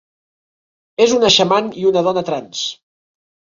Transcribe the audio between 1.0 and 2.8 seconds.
És una xaman i una dona trans.